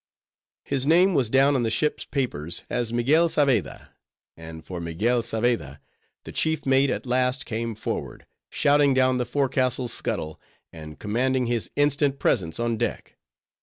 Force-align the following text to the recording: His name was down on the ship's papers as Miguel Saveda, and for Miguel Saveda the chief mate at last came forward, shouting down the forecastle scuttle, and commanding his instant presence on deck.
His 0.63 0.87
name 0.87 1.13
was 1.13 1.29
down 1.29 1.55
on 1.55 1.61
the 1.61 1.69
ship's 1.69 2.05
papers 2.05 2.63
as 2.71 2.91
Miguel 2.91 3.29
Saveda, 3.29 3.91
and 4.35 4.65
for 4.65 4.81
Miguel 4.81 5.21
Saveda 5.21 5.79
the 6.23 6.31
chief 6.31 6.65
mate 6.65 6.89
at 6.89 7.05
last 7.05 7.45
came 7.45 7.75
forward, 7.75 8.25
shouting 8.49 8.95
down 8.95 9.19
the 9.19 9.27
forecastle 9.27 9.87
scuttle, 9.89 10.41
and 10.73 10.97
commanding 10.97 11.45
his 11.45 11.69
instant 11.75 12.17
presence 12.17 12.59
on 12.59 12.77
deck. 12.79 13.15